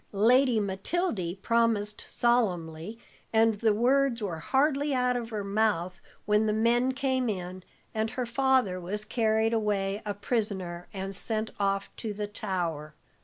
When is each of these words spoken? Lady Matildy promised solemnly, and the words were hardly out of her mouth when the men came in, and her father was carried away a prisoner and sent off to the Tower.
Lady 0.13 0.59
Matildy 0.59 1.39
promised 1.43 2.01
solemnly, 2.07 2.97
and 3.31 3.59
the 3.59 3.71
words 3.71 4.19
were 4.19 4.39
hardly 4.39 4.95
out 4.95 5.15
of 5.15 5.29
her 5.29 5.43
mouth 5.43 6.01
when 6.25 6.47
the 6.47 6.53
men 6.53 6.91
came 6.91 7.29
in, 7.29 7.61
and 7.93 8.09
her 8.09 8.25
father 8.25 8.79
was 8.79 9.05
carried 9.05 9.53
away 9.53 10.01
a 10.03 10.15
prisoner 10.15 10.87
and 10.91 11.15
sent 11.15 11.51
off 11.59 11.95
to 11.97 12.13
the 12.15 12.25
Tower. 12.25 12.95